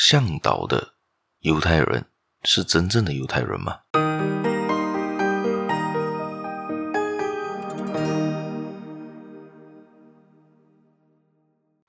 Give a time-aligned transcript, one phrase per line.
[0.00, 0.94] 向导的
[1.40, 2.04] 犹太人
[2.44, 3.80] 是真正的犹太人吗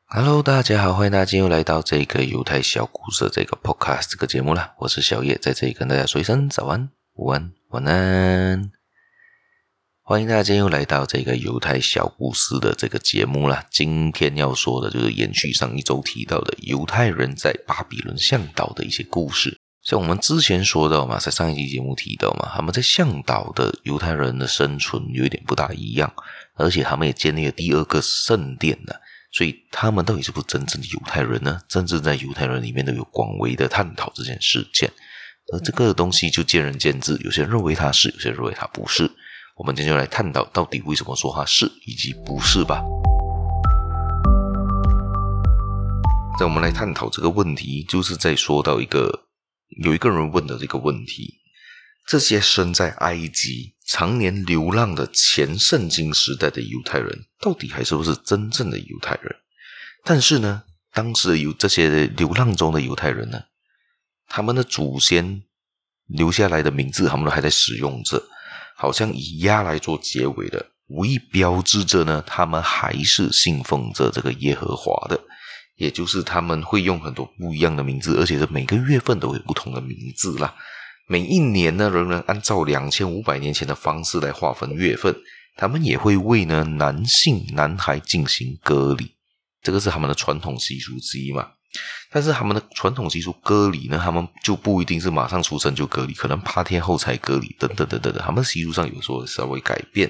[0.07, 4.73] ？Hello，大家好，欢迎大家今天又来到这个犹太小故事这个 Podcast 这个节目啦。
[4.79, 8.78] 我是小叶，在这里跟大家说一声早安、午安、晚安。
[10.09, 13.63] 欢迎大家又来到这个犹太小故事的这个节目啦。
[13.69, 19.59] 今天要说的就是延续上一周提到的犹太人在巴比伦向导的一些故事。
[19.83, 26.11] 像我们之前说到嘛，在上一期节目提到嘛，他们在向导的犹太人的生存有一点不大一样，
[26.55, 28.95] 而且他们也建立了第二个圣殿呢。
[29.31, 31.61] 所以他们到底是不是真正的犹太人呢？
[31.69, 34.91] 甚至在犹太人里面都有广为的探讨这件事件。
[35.53, 39.07] 而这个东西就见仁见智，有些人认为他是，有些人认为他不是。
[39.59, 42.81] 我们今天就来探讨到底为什么说他是以及不是吧。
[46.39, 49.25] 在我们来探讨这个问题，就是在说到一个
[49.83, 51.41] 有一个人问的这个问题：
[52.07, 59.35] 这些身在埃及、常年流浪的前圣经时代的犹太人，到底还是不是真正的犹太人？
[60.05, 60.63] 但是呢，
[60.93, 63.41] 当时有这些流浪中的犹太人呢，
[64.25, 65.43] 他们的祖先
[66.07, 68.23] 留下来的名字，他们都还在使用着。
[68.81, 75.19] 好像以亚来做结尾的，无意标志着呢，他们还是信奉着这个耶和华的，
[75.75, 80.55] 也就是他们会用很多不一样的名字，而且是每个月份都有不同的名字啦。
[81.09, 85.13] 每一年呢，仍然按照两千五百年前的方式来划分月份，
[85.57, 89.11] 他们也会为呢男性男孩进行割礼，
[89.61, 91.49] 这个是他们的传统习俗之一嘛。
[92.11, 98.19] 但是他们的传统习俗割礼呢，他们就不一定是马上出生就割礼，可能八天后才割礼，等等等等的。
[98.19, 100.09] 他们习俗上有时候稍微改变，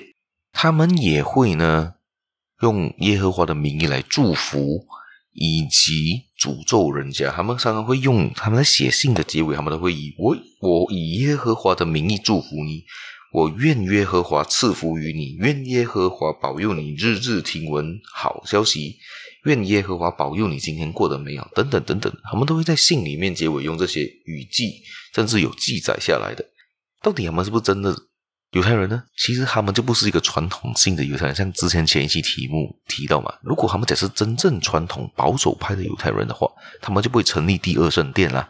[0.54, 1.94] 他们也会呢
[2.62, 4.86] 用耶和华的名义来祝福
[5.34, 7.30] 以及诅咒人家。
[7.32, 12.86] 他们常常会用他们写信的结尾，他们都会以我我以耶和华的名义祝福你，
[13.34, 18.96] 我愿耶和华赐福于你，愿耶和华保佑你，日日听闻好消息。
[19.50, 24.82] 愿耶和华保佑你今天过得美好，等等等等，他们都会在信里面结尾用这些语记，
[25.14, 26.46] 甚至有记载下来的。
[27.02, 27.96] 到底他们是不是真的
[28.52, 29.04] 犹太人呢？
[29.18, 36.48] 其实他们就不是一个传统性的犹太人，像之前前一期题目提到嘛，如果他们才是真正传统保守派的犹太人的话，
[36.82, 38.48] 他们就不会成立第二圣殿啦。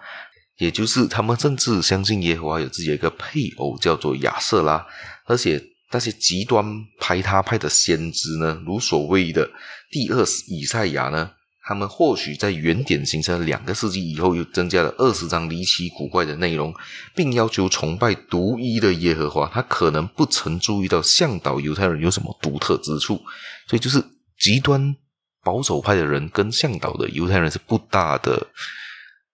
[0.57, 4.85] 也就是他们甚至相信耶和华有自己的一个配偶叫做亚瑟拉，
[5.25, 5.63] 而且。
[5.91, 9.49] 那些极端排他派的先知呢，如所谓的
[9.89, 11.31] 第二以赛亚呢，
[11.63, 16.73] 他们或许在原点形成两个世纪以后，又增加了二十章离奇古怪的内容，
[17.15, 19.49] 并要求崇拜独一的耶和华。
[19.51, 23.21] 他可能不曾注意到向导犹太人有什么独特之处，
[23.67, 24.03] 所以就是
[24.37, 24.95] 极端
[25.43, 28.47] 保守派的人跟向导的犹太人是不大的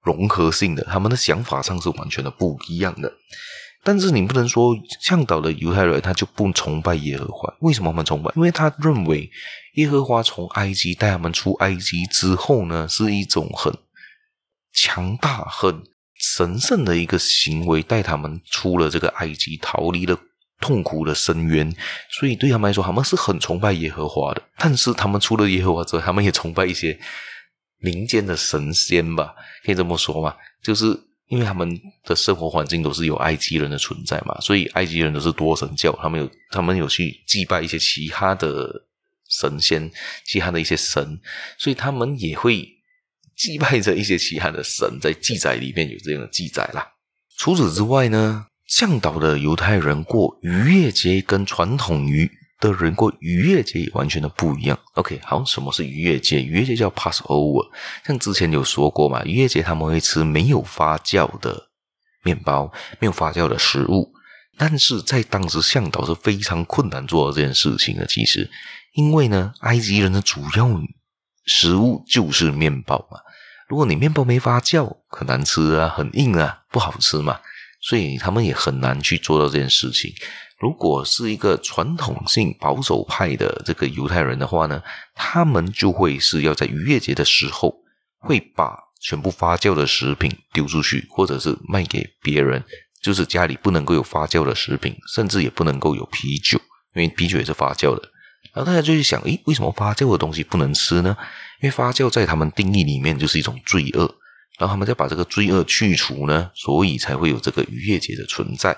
[0.04, 3.12] 融合性的，他们的想法上是完全的不一样的。
[3.86, 7.56] 但是你不能说向导的犹太人他就不崇拜耶和华？
[7.60, 8.32] 为什么他们崇拜？
[8.36, 9.30] 因为他认为
[9.76, 13.72] 耶和华从埃及带他们出埃及之后呢，是一种很
[14.74, 15.84] 强大、很
[16.16, 20.20] 神圣的一个行为，带他们出了这个埃及，逃离了
[20.60, 21.72] 痛苦的深渊。
[22.10, 24.42] 所以对他们来说，他们是很崇拜耶和华的。
[24.58, 27.00] 但是他们除了耶和华之外，他们也崇拜一些
[27.78, 29.36] 民间的神仙吧？
[29.64, 30.36] 可以这么说吗？
[30.64, 31.00] 就是。
[31.28, 38.84] 因为他们的生活环境都是有埃及人的存在嘛，所以埃及人都是多神教，他们有他们有去祭拜一些其他的
[39.30, 39.92] 神仙，
[40.24, 41.20] 其他的一些神，
[41.58, 42.68] 所以他们也会
[43.36, 46.88] 祭拜着一些其他的神，在记载里面有这样的记载啦。
[47.38, 54.78] 除此之外呢，向导的犹太人过逾越节跟传统逾的人过逾越节也完全的不一样。
[54.94, 56.42] OK，好，什么是逾越节？
[56.42, 57.68] 逾越节叫 Passover，
[58.06, 61.70] 像之前有说过嘛，逾越节他们会吃没有发酵的
[62.24, 64.12] 面包，没有发酵的食物。
[64.58, 68.06] 但是在当时向导是非常困难做到这件事情的。
[68.06, 68.50] 其实，
[68.94, 70.82] 因为呢，埃及人的主要
[71.46, 73.20] 食物就是面包嘛。
[73.68, 77.40] 如果你面包没发酵，很难吃啊，很硬啊，不好吃嘛。
[77.82, 80.14] 所以他们也很难去做到这件事情。
[80.58, 84.82] 如果是一个传统性保守派的这个犹太人的话呢，
[85.14, 87.76] 他们就会是要在逾越节的时候，
[88.20, 92.64] 会把全部发酵的食品丢出去，或者是卖给别人，
[93.02, 96.58] 就是家里不能够有发酵的食品，甚至也不能够有啤酒，
[96.94, 98.02] 因为啤酒也是发酵的。
[98.54, 101.18] 然后大家就会想，诶，为什么发酵的东西不能吃呢？
[101.62, 104.16] 因为发酵在他们定义里面就是一种罪恶，
[104.58, 108.76] 然后他们再把这个罪恶去除呢，所以才会有这个逾越节的存在。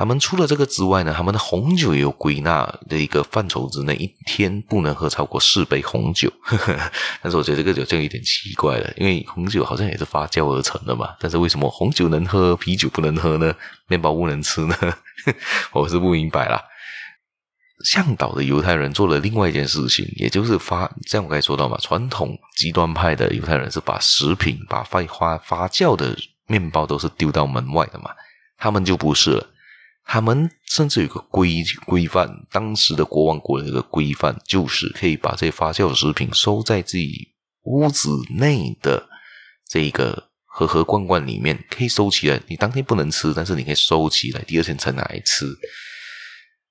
[0.00, 6.32] 他们除了这个之外呢，他们的红酒也有归纳的一个范畴之内，一天不能喝超过四杯红酒。
[7.20, 11.10] 但是我觉得这个就就有点奇怪了，因为红酒好像也是发酵而成的嘛。
[11.20, 13.54] 但是为什么红酒能喝，啤酒不能喝呢？
[13.88, 14.74] 面包不能吃呢？
[15.72, 16.58] 我是不明白啦。
[17.84, 26.16] 向导的犹太人做了另外一件事情，也就是发，像我刚才说到嘛，传统极端派的犹太人是把食品、把发发发酵的
[26.46, 28.12] 面包都是丢到门外的嘛，
[28.56, 29.46] 他们就不是了。
[30.12, 37.28] 他们甚至有个规规范，当时的国王国的一个规范，就是可以把这些发酵食品收在自己
[37.62, 39.08] 屋子内的
[39.68, 42.42] 这个盒盒罐罐里面，可以收起来。
[42.48, 45.46] 你当天不能吃，但是你可以收起来，第二天才拿来吃。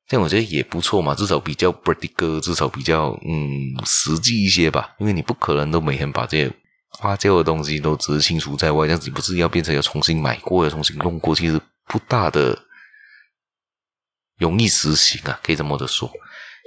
[0.09, 4.93] 这样我觉得也不错嘛，至少比较 practical，至少比较嗯实际一些吧。
[4.99, 6.51] 因为你不可能都每天把这些
[6.99, 11.57] 发酵的东西都只是清除在外，这样子不是要变成要重新买过，要重新弄过，其实
[11.87, 12.65] 不大的。
[14.39, 16.11] 容易实行啊，可以这么的说。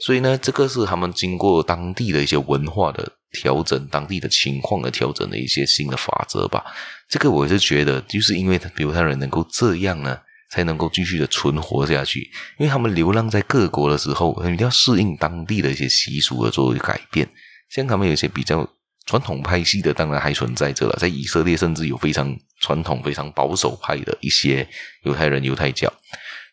[0.04, 6.64] 所以呢，这个是他们经过当地的一些文化的调整、当地的情况的调整的一些新的法则吧。
[7.08, 10.18] 这个我是觉得，就是因为犹太人能够这样呢，
[10.50, 12.20] 才能够继续的存活下去。
[12.58, 17.28] 因为他们流浪在各国的时候，一定要适应当地的一些习俗而做改变。
[17.70, 18.68] 像他们有一些比较
[19.06, 20.96] 传统派系的，当然还存在着了。
[20.98, 24.66] 在以色列，甚至有非常传统、非常保守派的一些
[25.04, 25.92] 犹太人、犹太教。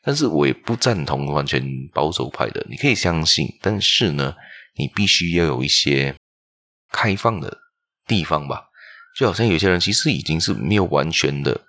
[0.02, 1.62] 但是我也不赞同完全
[1.94, 4.34] 保守派的，你可以相信，但是呢，
[4.78, 6.16] 你必须要有一些
[6.92, 7.58] 开放的
[8.08, 8.64] 地方吧。
[9.18, 11.60] 就好像有些人其实已经是没有完全的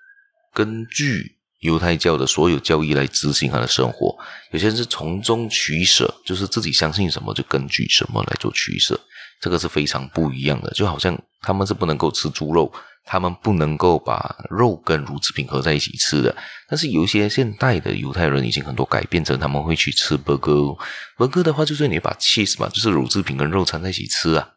[0.55, 4.17] 根据犹太教的所有教义来执行他的生活，
[4.53, 8.99] 有些人是从中取舍，就是自己相信什么就根据什么来做取舍，
[9.41, 10.71] 这个是非常不一样的。
[10.71, 12.73] 就好像他们是不能够吃猪肉。
[13.05, 16.35] 他们不能够把肉跟乳制品合在一起吃的，
[16.69, 20.79] 但是有一些现代的犹太人已经很多改变成他们会去吃 burger。
[21.17, 24.49] burger 的话就是你把 cheese 嘛，就是乳制品跟肉掺在一起吃啊，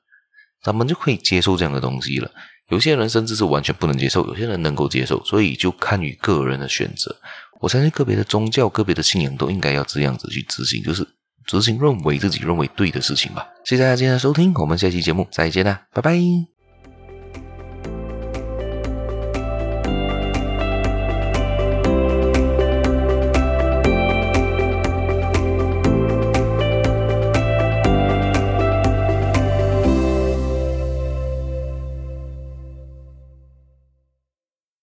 [0.61, 2.29] 他们就可以接受这样的东西了。
[2.69, 7.15] 有些人甚至是完全不能接受，有些人能够接受，所以就看于个人的选择。
[7.59, 11.07] 我相信个别的宗教、个别的信仰都应该要这样子去执行，就是
[11.45, 13.47] 执行认为自己认为对的事情吧。
[13.65, 16.52] 谢谢大家今天的收听，我们下期节目再见啦，拜拜。